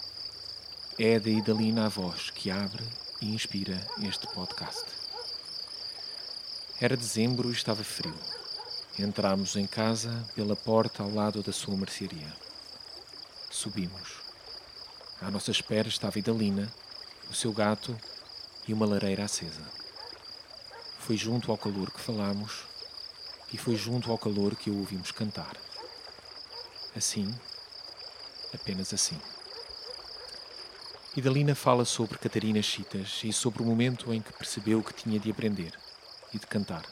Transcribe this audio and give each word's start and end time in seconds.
É 0.97 1.19
da 1.19 1.29
Idalina 1.29 1.85
a 1.85 1.89
voz 1.89 2.29
que 2.29 2.51
abre 2.51 2.83
e 3.21 3.33
inspira 3.33 3.85
este 4.03 4.27
podcast. 4.27 4.85
Era 6.79 6.95
dezembro 6.95 7.49
e 7.49 7.53
estava 7.53 7.83
frio. 7.83 8.13
Entramos 8.99 9.55
em 9.55 9.65
casa 9.65 10.23
pela 10.35 10.55
porta 10.55 11.01
ao 11.01 11.11
lado 11.11 11.41
da 11.41 11.51
sua 11.51 11.75
mercearia. 11.75 12.31
Subimos. 13.49 14.21
À 15.19 15.31
nossa 15.31 15.49
espera 15.49 15.87
estava 15.87 16.19
Idalina, 16.19 16.71
o 17.29 17.33
seu 17.33 17.51
gato 17.51 17.97
e 18.67 18.73
uma 18.73 18.85
lareira 18.85 19.25
acesa. 19.25 19.63
Foi 20.99 21.17
junto 21.17 21.51
ao 21.51 21.57
calor 21.57 21.91
que 21.91 21.99
falamos 21.99 22.63
e 23.51 23.57
foi 23.57 23.75
junto 23.75 24.11
ao 24.11 24.17
calor 24.17 24.55
que 24.55 24.69
o 24.69 24.77
ouvimos 24.77 25.11
cantar. 25.11 25.55
Assim, 26.97 27.31
apenas 28.51 28.91
assim. 28.91 29.21
Idalina 31.15 31.53
fala 31.53 31.85
sobre 31.85 32.17
Catarina 32.17 32.59
Chitas 32.63 33.21
e 33.23 33.31
sobre 33.31 33.61
o 33.61 33.65
momento 33.67 34.11
em 34.11 34.19
que 34.19 34.33
percebeu 34.33 34.81
que 34.81 34.95
tinha 34.95 35.19
de 35.19 35.29
aprender 35.29 35.73
e 36.33 36.39
de 36.39 36.47
cantar. 36.47 36.83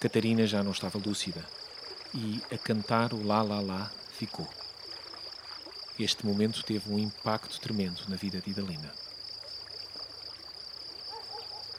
Catarina 0.00 0.44
já 0.44 0.60
não 0.64 0.72
estava 0.72 0.98
lúcida 0.98 1.44
e, 2.12 2.42
a 2.52 2.58
cantar 2.58 3.14
o 3.14 3.24
lá 3.24 3.42
lá 3.42 3.60
lá, 3.60 3.92
ficou. 4.18 4.48
Este 5.96 6.26
momento 6.26 6.64
teve 6.64 6.92
um 6.92 6.98
impacto 6.98 7.60
tremendo 7.60 8.02
na 8.08 8.16
vida 8.16 8.40
de 8.40 8.50
Idalina. 8.50 8.92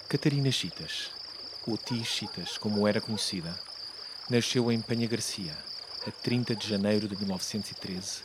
Catarina 0.08 0.50
Chitas, 0.50 1.12
ou 1.68 1.78
Ti 1.78 2.06
Chitas, 2.06 2.58
como 2.58 2.88
era 2.88 3.02
conhecida, 3.02 3.54
nasceu 4.30 4.72
em 4.72 4.80
Penha 4.80 5.10
Garcia, 5.10 5.75
a 6.08 6.12
30 6.12 6.56
de 6.56 6.68
janeiro 6.68 7.08
de 7.08 7.16
1913 7.18 8.24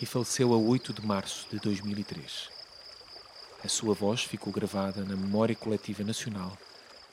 e 0.00 0.04
faleceu 0.04 0.52
a 0.52 0.56
8 0.56 0.92
de 0.92 1.06
março 1.06 1.46
de 1.48 1.60
2003. 1.60 2.50
A 3.64 3.68
sua 3.68 3.94
voz 3.94 4.24
ficou 4.24 4.52
gravada 4.52 5.04
na 5.04 5.14
memória 5.14 5.54
coletiva 5.54 6.02
nacional 6.02 6.58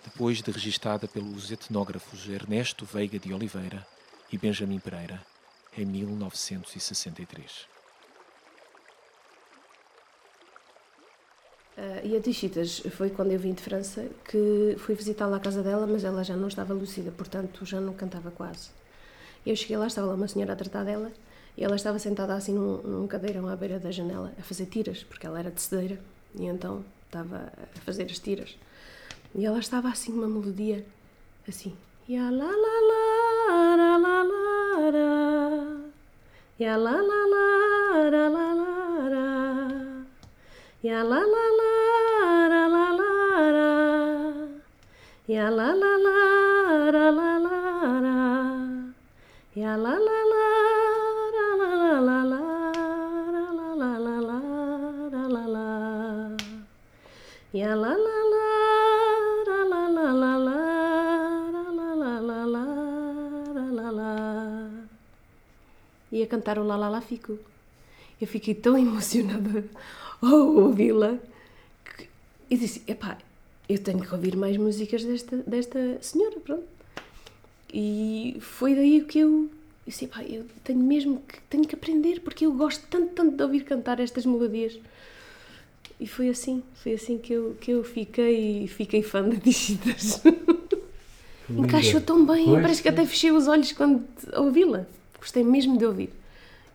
depois 0.03 0.41
de 0.41 0.49
registada 0.49 1.07
pelos 1.07 1.51
etnógrafos 1.51 2.27
Ernesto 2.27 2.85
Veiga 2.85 3.19
de 3.19 3.31
Oliveira 3.31 3.85
e 4.31 4.37
Benjamin 4.37 4.79
Pereira 4.79 5.23
em 5.77 5.85
1963. 5.85 7.67
Uh, 11.77 12.03
e 12.03 12.17
a 12.17 12.21
Tichitas 12.21 12.79
foi 12.97 13.11
quando 13.11 13.31
eu 13.31 13.39
vim 13.39 13.53
de 13.53 13.61
França 13.61 14.09
que 14.25 14.75
fui 14.79 14.95
visitá-la 14.95 15.37
à 15.37 15.39
casa 15.39 15.61
dela, 15.61 15.85
mas 15.85 16.03
ela 16.03 16.23
já 16.23 16.35
não 16.35 16.47
estava 16.47 16.73
lúcida, 16.73 17.11
portanto 17.11 17.63
já 17.63 17.79
não 17.79 17.93
cantava 17.93 18.31
quase. 18.31 18.71
Eu 19.45 19.55
cheguei 19.55 19.77
lá, 19.77 19.87
estava 19.87 20.07
lá 20.07 20.13
uma 20.13 20.27
senhora 20.27 20.53
a 20.53 20.55
tratar 20.55 20.83
dela 20.83 21.11
e 21.57 21.63
ela 21.63 21.75
estava 21.75 21.99
sentada 21.99 22.33
assim 22.33 22.53
num, 22.53 22.77
num 22.81 23.07
cadeirão 23.07 23.47
à 23.47 23.55
beira 23.55 23.79
da 23.79 23.91
janela 23.91 24.33
a 24.39 24.43
fazer 24.43 24.65
tiras, 24.67 25.03
porque 25.03 25.25
ela 25.25 25.39
era 25.39 25.51
tecedeira 25.51 25.99
e 26.35 26.45
então 26.45 26.83
estava 27.05 27.51
a 27.75 27.79
fazer 27.81 28.03
as 28.03 28.19
tiras. 28.19 28.57
E 29.35 29.45
ela 29.45 29.59
estava 29.59 29.89
assim, 29.89 30.11
uma 30.13 30.27
melodia 30.27 30.85
assim. 31.47 31.75
Ya 32.07 32.31
la 32.31 32.47
la 32.47 32.75
la 32.89 33.75
la 33.77 33.97
la 33.97 34.23
la 34.23 34.89
la 34.89 35.09
Ya 36.57 36.75
la 36.75 36.91
la 36.91 37.21
la 37.33 37.45
la 38.09 38.29
la 38.29 38.53
la 38.53 39.09
la 39.13 39.27
Ya 40.81 41.03
la 41.03 41.19
la 41.19 41.45
la 41.59 41.73
la 42.49 42.67
la 42.67 42.85
la 42.93 43.51
la 43.57 43.69
Ya 45.27 45.51
la 45.51 45.67
la 45.75 45.97
la 45.97 46.91
la 46.91 47.11
la 47.11 47.28
e 66.11 66.23
a 66.23 66.27
cantar 66.27 66.57
o 66.57 66.63
Lá 66.63 67.01
Fico. 67.01 67.37
Eu 68.21 68.27
fiquei 68.27 68.55
tão 68.55 68.77
emocionada 68.77 69.65
ao 70.21 70.55
ouvi-la 70.55 71.19
que 71.97 72.07
eu 72.49 72.57
disse: 72.57 72.81
epá, 72.87 73.17
eu 73.67 73.77
tenho 73.79 73.99
que 73.99 74.13
ouvir 74.13 74.37
mais 74.37 74.55
músicas 74.55 75.03
desta, 75.03 75.35
desta 75.37 76.01
senhora, 76.01 76.39
pronto. 76.39 76.78
E 77.73 78.37
foi 78.39 78.75
daí 78.75 79.01
que 79.01 79.19
eu 79.19 79.49
disse: 79.85 80.05
epá, 80.05 80.23
eu 80.23 80.45
tenho 80.63 80.79
mesmo 80.79 81.21
que, 81.27 81.41
tenho 81.49 81.67
que 81.67 81.75
aprender 81.75 82.19
porque 82.21 82.45
eu 82.45 82.53
gosto 82.53 82.85
tanto, 82.89 83.13
tanto 83.13 83.35
de 83.35 83.43
ouvir 83.43 83.63
cantar 83.63 83.99
estas 83.99 84.25
melodias. 84.25 84.79
E 85.99 86.07
foi 86.07 86.29
assim, 86.29 86.63
foi 86.75 86.93
assim 86.93 87.17
que 87.17 87.33
eu, 87.33 87.57
que 87.59 87.71
eu 87.71 87.83
fiquei, 87.83 88.67
fiquei 88.67 89.03
fã 89.03 89.27
de 89.27 89.37
Digitas. 89.37 90.21
Encaixou 91.49 91.99
tão 91.99 92.25
bem, 92.25 92.45
pois, 92.45 92.61
parece 92.61 92.81
que 92.81 92.89
até 92.89 93.05
fechei 93.05 93.31
os 93.31 93.47
olhos 93.47 93.71
quando 93.71 94.03
ouvi-la. 94.35 94.85
Gostei 95.19 95.43
mesmo 95.43 95.77
de 95.77 95.85
ouvir. 95.85 96.11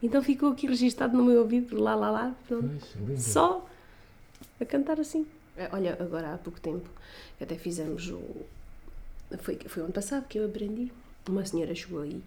Então 0.03 0.23
ficou 0.23 0.51
aqui 0.51 0.67
registado 0.67 1.17
no 1.17 1.25
meu 1.25 1.41
ouvido, 1.41 1.81
lá, 1.81 1.95
lá, 1.95 2.11
lá, 2.11 2.37
pronto. 2.47 2.69
Pois, 3.07 3.23
só 3.23 3.67
a 4.61 4.65
cantar 4.65 5.01
assim. 5.01 5.27
É, 5.57 5.69
olha, 5.73 5.97
agora 6.01 6.35
há 6.35 6.39
pouco 6.39 6.61
tempo, 6.61 6.89
até 7.41 7.55
fizemos 7.55 8.11
o. 8.11 8.21
Foi, 9.39 9.59
foi 9.67 9.83
ano 9.83 9.93
passado 9.93 10.27
que 10.29 10.39
eu 10.39 10.47
aprendi. 10.47 10.93
Uma 11.29 11.45
senhora 11.45 11.75
chegou 11.75 12.03
aí 12.03 12.23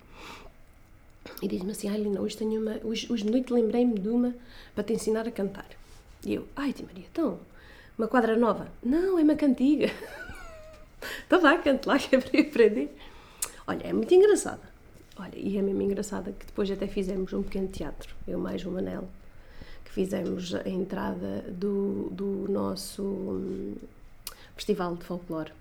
e 1.41 1.47
disse-me 1.47 1.72
assim: 1.72 1.90
Ai, 1.90 1.97
Lina, 1.97 2.22
hoje 2.22 2.38
tenho 2.38 2.62
uma. 2.62 2.80
Hoje, 2.84 3.12
hoje 3.12 3.24
de 3.24 3.31
noite 3.31 3.53
lembrei-me 3.53 4.00
de 4.00 4.09
uma 4.09 4.34
para 4.74 4.84
te 4.84 4.94
ensinar 4.94 5.28
a 5.28 5.31
cantar. 5.31 5.68
E 6.25 6.34
eu, 6.34 6.47
ai, 6.56 6.74
Tia 6.74 6.86
Maria, 6.86 7.06
então, 7.12 7.40
uma 7.97 8.07
quadra 8.07 8.36
nova? 8.36 8.68
Não, 8.84 9.19
é 9.19 9.24
uma 9.24 9.36
cantiga. 9.36 9.88
então 11.25 11.40
vá, 11.40 11.57
cante 11.57 11.88
lá 11.88 11.97
que 12.00 12.16
é 12.16 12.19
para 12.19 12.41
aprender. 12.41 12.96
Olha, 13.68 13.84
é 13.84 13.94
muito 13.94 14.13
engraçada. 14.13 14.62
Olha, 15.19 15.36
e 15.36 15.57
é 15.57 15.62
mesmo 15.62 15.81
engraçada 15.81 16.31
que 16.31 16.45
depois 16.45 16.69
até 16.69 16.88
fizemos 16.88 17.33
um 17.33 17.42
pequeno 17.42 17.68
teatro, 17.68 18.16
eu 18.27 18.38
mais 18.38 18.63
o 18.63 18.69
Manel, 18.69 19.07
que 19.83 19.92
fizemos 19.92 20.54
a 20.54 20.69
entrada 20.69 21.44
do, 21.50 22.10
do 22.12 22.45
nosso 22.51 23.01
hum, 23.01 23.75
festival 24.56 24.95
de 24.95 25.04
folclore. 25.04 25.51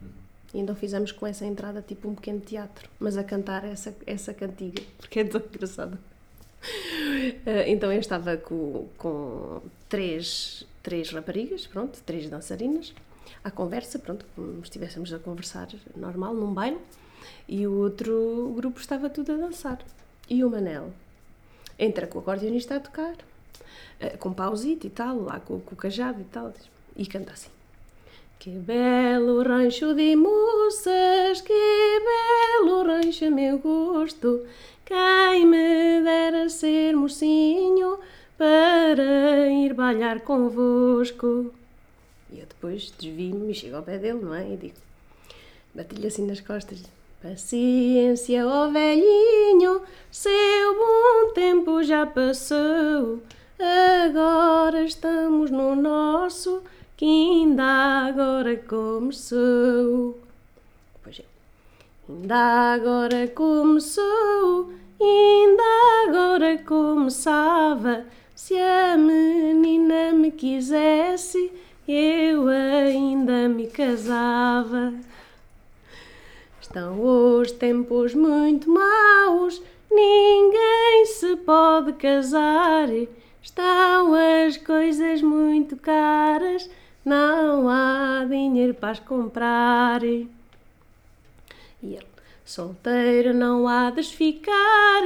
E 0.57 0.59
então 0.59 0.75
fizemos 0.75 1.13
com 1.13 1.27
essa 1.27 1.45
entrada 1.45 1.85
tipo 1.87 2.09
um 2.09 2.15
pequeno 2.15 2.41
teatro, 2.41 2.89
mas 2.99 3.19
a 3.19 3.23
cantar 3.23 3.63
essa, 3.63 3.95
essa 4.07 4.33
cantiga, 4.33 4.83
porque 4.97 5.21
é 5.21 5.25
tão 5.25 5.39
engraçada. 5.39 5.99
Uh, 6.65 7.67
então 7.67 7.93
eu 7.93 8.01
estava 8.01 8.39
com, 8.39 8.89
com 8.97 9.61
três, 9.87 10.67
três 10.83 11.11
raparigas, 11.11 11.67
pronto, 11.67 12.01
três 12.07 12.31
dançarinas, 12.31 12.95
à 13.45 13.51
conversa, 13.51 13.99
pronto, 13.99 14.25
como 14.35 14.63
estivéssemos 14.63 15.13
a 15.13 15.19
conversar 15.19 15.69
normal, 15.95 16.33
num 16.33 16.55
baile 16.55 16.79
e 17.47 17.67
o 17.67 17.75
outro 17.75 18.55
grupo 18.57 18.81
estava 18.81 19.11
tudo 19.11 19.33
a 19.33 19.37
dançar. 19.37 19.85
E 20.27 20.43
o 20.43 20.49
Manel 20.49 20.91
entra 21.79 22.07
com 22.07 22.17
o 22.19 22.23
acordeonista 22.23 22.77
a 22.77 22.81
tocar, 22.81 23.15
eh, 24.01 24.17
com 24.17 24.33
pausito 24.33 24.87
e 24.87 24.91
tal, 24.91 25.21
lá 25.21 25.39
com, 25.39 25.61
com 25.61 25.75
o 25.75 25.77
cajado 25.77 26.23
e 26.23 26.25
tal, 26.25 26.55
e 26.97 27.07
canta 27.07 27.35
assim. 27.35 27.51
Que 28.39 28.51
belo 28.51 29.43
rancho 29.43 29.95
de 29.95 30.15
moças, 30.15 31.41
que 31.41 32.01
belo 32.09 32.85
rancho 32.85 33.31
meu 33.31 33.59
gosto, 33.59 34.47
quem 34.85 35.45
me 35.47 36.01
dera 36.03 36.49
ser 36.49 36.95
mocinho 36.95 37.99
para 38.39 39.49
ir 39.49 39.75
balhar 39.75 40.21
convosco. 40.21 41.53
E 42.31 42.39
eu 42.39 42.47
depois 42.47 42.93
desvio-me 42.99 43.51
e 43.51 43.55
chego 43.55 43.77
ao 43.77 43.83
pé 43.83 43.99
dele, 43.99 44.21
não 44.23 44.35
é? 44.35 44.53
E 44.53 44.57
digo, 44.57 44.77
bati-lhe 45.75 46.07
assim 46.07 46.27
nas 46.27 46.41
costas. 46.41 46.83
Paciência, 47.23 48.47
ó 48.47 48.69
velhinho, 48.71 49.81
seu 50.11 50.75
bom 50.75 51.33
tempo 51.35 51.83
já 51.83 52.07
passou. 52.07 53.21
Agora 53.59 54.85
estamos 54.85 55.51
no 55.51 55.75
nosso, 55.75 56.63
que 56.97 57.05
ainda 57.05 58.07
agora 58.09 58.57
começou. 58.57 60.19
Pois 61.03 61.21
é, 61.21 61.25
ainda 62.09 62.75
agora 62.75 63.29
começou, 63.29 64.73
ainda 65.01 65.63
agora 66.09 66.59
começava. 66.59 68.07
Se 68.35 68.55
a 68.55 68.97
menina 68.97 70.13
me 70.13 70.31
quisesse, 70.31 71.53
eu 71.87 72.49
ainda 72.49 73.49
me 73.49 73.67
casava. 73.67 74.95
Estão 76.61 77.01
os 77.39 77.53
tempos 77.53 78.15
muito 78.15 78.71
maus, 78.71 79.63
ninguém 79.91 81.07
se 81.07 81.37
pode 81.37 81.93
casar. 81.95 82.89
Estão 83.43 84.13
as 84.15 84.57
coisas 84.57 85.23
muito 85.23 85.77
caras, 85.77 86.69
não 87.07 87.69
há 87.69 88.27
dinheiro 88.29 88.75
para 88.75 88.91
as 88.91 88.99
comprar. 88.99 90.03
E 90.03 90.25
ele, 91.81 92.05
solteiro 92.45 93.33
não 93.33 93.69
há 93.69 93.93
de 93.93 94.03
ficar, 94.03 95.03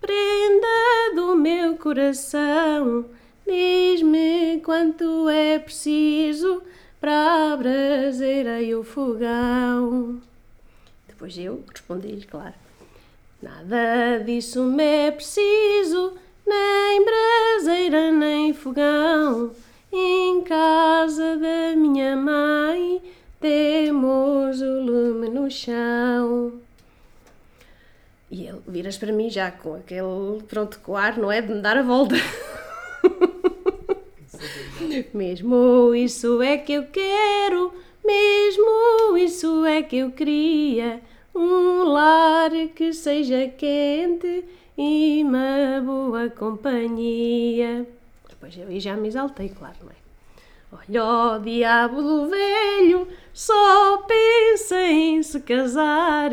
prenda 0.00 1.14
do 1.16 1.34
meu 1.34 1.76
coração. 1.76 3.04
Diz-me 3.44 4.60
quanto 4.64 5.28
é 5.28 5.58
preciso 5.58 6.62
para 7.00 7.52
a 7.52 7.56
braseira 7.56 8.62
e 8.62 8.72
o 8.72 8.84
fogão. 8.84 10.22
Depois 11.08 11.36
eu 11.36 11.64
respondi-lhe, 11.68 12.26
claro. 12.26 12.54
Nada 13.42 14.22
disso 14.24 14.62
me 14.62 14.84
é 14.84 15.10
preciso, 15.10 16.12
nem 16.46 17.04
braseira 17.04 18.12
nem 18.12 18.54
fogão. 18.54 19.50
Chão. 25.60 26.52
E 28.30 28.46
ele 28.46 28.62
viras 28.66 28.96
para 28.96 29.12
mim 29.12 29.28
já 29.28 29.50
com 29.50 29.74
aquele 29.74 30.42
pronto 30.48 30.80
coar, 30.80 31.18
não 31.18 31.30
é? 31.30 31.42
De 31.42 31.52
me 31.52 31.60
dar 31.60 31.76
a 31.76 31.82
volta. 31.82 32.14
mesmo 35.12 35.94
isso 35.94 36.40
é 36.40 36.56
que 36.56 36.72
eu 36.72 36.84
quero, 36.84 37.74
mesmo 38.04 39.18
isso 39.18 39.66
é 39.66 39.82
que 39.82 39.98
eu 39.98 40.12
queria. 40.12 41.02
Um 41.34 41.84
lar 41.84 42.50
que 42.74 42.92
seja 42.92 43.48
quente 43.48 44.44
e 44.78 45.22
uma 45.24 45.80
boa 45.84 46.30
companhia. 46.30 47.86
Depois 48.28 48.56
eu 48.56 48.80
já 48.80 48.96
me 48.96 49.08
exaltei, 49.08 49.48
claro, 49.48 49.76
não 49.82 49.90
é? 49.90 49.94
Olha 50.72 51.04
o 51.04 51.38
diabo 51.40 52.00
do 52.00 52.28
velho, 52.28 53.08
só 53.32 53.98
pensa 54.08 54.80
em 54.82 55.22
se 55.22 55.40
casar, 55.40 56.30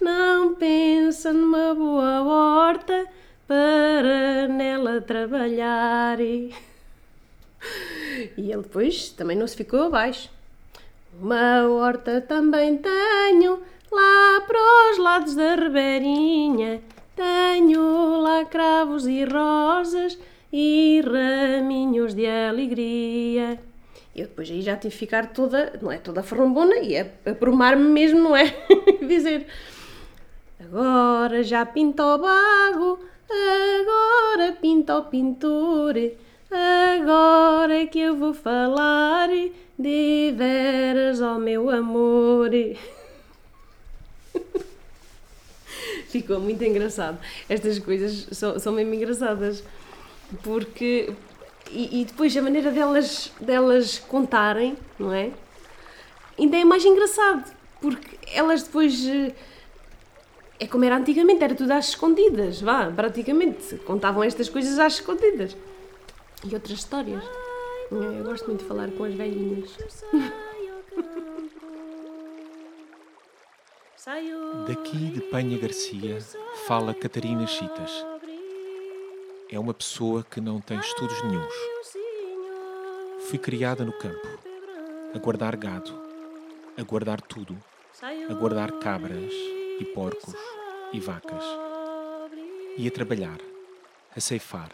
não 0.00 0.54
pensa 0.54 1.32
numa 1.32 1.74
boa 1.74 2.22
horta 2.22 3.06
para 3.46 4.48
nela 4.48 5.00
trabalhar. 5.00 6.20
E 6.20 6.52
ele 8.36 8.62
depois 8.62 9.10
também 9.10 9.36
não 9.36 9.46
se 9.46 9.56
ficou 9.56 9.84
abaixo. 9.84 10.30
Uma 11.20 11.68
horta 11.68 12.20
também 12.20 12.78
tenho, 12.78 13.60
lá 13.90 14.40
para 14.46 14.92
os 14.92 14.98
lados 14.98 15.34
da 15.34 15.56
Ribeirinha. 15.56 16.80
Tenho 17.14 18.20
lá 18.20 18.44
cravos 18.44 19.06
e 19.06 19.24
rosas 19.24 20.18
e 20.52 21.02
raminhos 21.04 22.14
de 22.14 22.26
alegria. 22.26 23.60
Eu 24.14 24.26
depois 24.26 24.50
aí 24.50 24.60
já 24.60 24.76
tive 24.76 24.92
que 24.92 24.98
ficar 24.98 25.32
toda, 25.32 25.78
não 25.80 25.90
é, 25.90 25.98
toda 25.98 26.22
ferrombona 26.22 26.76
e 26.78 26.98
a, 26.98 27.02
a 27.02 27.76
me 27.76 27.88
mesmo, 27.88 28.20
não 28.20 28.36
é? 28.36 28.54
Dizer, 29.06 29.46
agora 30.58 31.42
já 31.42 31.64
pinta 31.64 32.04
o 32.04 32.18
bago, 32.18 32.98
agora 33.30 34.52
pinta 34.52 34.98
o 34.98 35.04
pintor, 35.04 35.94
agora 36.50 37.82
é 37.82 37.86
que 37.86 38.00
eu 38.00 38.16
vou 38.16 38.34
falar 38.34 39.28
de 39.78 40.34
veras 40.36 41.22
ao 41.22 41.38
meu 41.38 41.70
amor. 41.70 42.50
Ficou 46.10 46.40
muito 46.40 46.62
engraçado. 46.64 47.18
Estas 47.48 47.78
coisas 47.78 48.26
são, 48.32 48.58
são 48.58 48.72
mesmo 48.72 48.94
engraçadas. 48.94 49.62
Porque. 50.42 51.12
E, 51.72 52.00
e, 52.00 52.04
depois 52.04 52.36
a 52.36 52.42
maneira 52.42 52.70
delas, 52.70 53.32
delas 53.40 53.98
contarem, 53.98 54.76
não 54.98 55.12
é? 55.12 55.30
Ainda 56.38 56.56
é 56.56 56.64
mais 56.64 56.84
engraçado. 56.84 57.50
Porque 57.80 58.18
elas 58.32 58.64
depois. 58.64 59.06
Eh, 59.06 59.32
é 60.58 60.66
como 60.66 60.84
era 60.84 60.96
antigamente, 60.96 61.42
era 61.42 61.54
tudo 61.54 61.70
às 61.72 61.88
escondidas, 61.88 62.60
vá, 62.60 62.90
praticamente. 62.90 63.76
Contavam 63.78 64.22
estas 64.22 64.48
coisas 64.48 64.78
às 64.78 64.94
escondidas. 64.94 65.56
E 66.44 66.54
outras 66.54 66.78
histórias. 66.78 67.22
Eu 67.90 68.24
gosto 68.24 68.46
muito 68.46 68.60
de 68.60 68.66
falar 68.66 68.90
com 68.90 69.04
as 69.04 69.14
velhinhas. 69.14 69.76
Daqui 74.66 74.96
de 74.96 75.20
Penha 75.20 75.58
Garcia 75.58 76.18
fala 76.66 76.94
Catarina 76.94 77.46
Chitas. 77.46 78.04
É 79.52 79.58
uma 79.58 79.74
pessoa 79.74 80.22
que 80.22 80.40
não 80.40 80.60
tem 80.60 80.78
estudos 80.78 81.20
nenhums. 81.24 81.54
Fui 83.28 83.36
criada 83.36 83.84
no 83.84 83.92
campo, 83.92 84.28
a 85.12 85.18
guardar 85.18 85.56
gado, 85.56 85.90
a 86.78 86.82
guardar 86.84 87.20
tudo, 87.20 87.58
a 88.28 88.32
guardar 88.32 88.70
cabras 88.78 89.32
e 89.80 89.84
porcos 89.92 90.36
e 90.92 91.00
vacas. 91.00 91.42
E 92.78 92.86
a 92.86 92.90
trabalhar, 92.92 93.40
a 94.16 94.20
ceifar, 94.20 94.70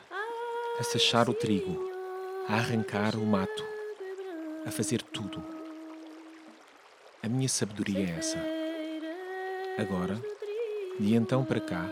a 0.79 0.83
sachar 0.83 1.31
o 1.31 1.35
trigo, 1.35 1.91
a 2.47 2.57
arrancar 2.57 3.17
o 3.17 3.25
mato, 3.25 3.65
a 4.67 4.71
fazer 4.71 5.01
tudo. 5.01 5.43
A 7.23 7.29
minha 7.29 7.49
sabedoria 7.49 8.01
é 8.01 8.19
essa. 8.19 8.39
Agora, 9.79 10.21
de 11.01 11.15
então 11.15 11.47
para 11.47 11.61
cá, 11.61 11.89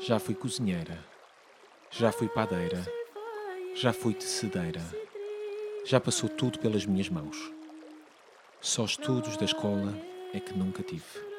já 0.00 0.18
fui 0.18 0.34
cozinheira, 0.34 1.13
já 1.96 2.10
fui 2.10 2.28
padeira, 2.28 2.84
já 3.76 3.92
fui 3.92 4.14
tecedeira, 4.14 4.80
já 5.84 6.00
passou 6.00 6.28
tudo 6.28 6.58
pelas 6.58 6.84
minhas 6.84 7.08
mãos. 7.08 7.36
Só 8.60 8.84
estudos 8.84 9.36
da 9.36 9.44
escola 9.44 9.94
é 10.32 10.40
que 10.40 10.52
nunca 10.58 10.82
tive. 10.82 11.33